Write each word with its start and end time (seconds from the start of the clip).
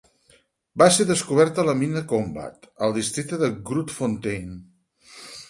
Va 0.81 0.85
ser 0.95 1.05
descoberta 1.09 1.61
a 1.63 1.65
la 1.67 1.75
mina 1.81 2.03
Kombat, 2.13 2.67
al 2.87 2.97
Districte 2.97 3.53
Grootfontein. 3.73 4.59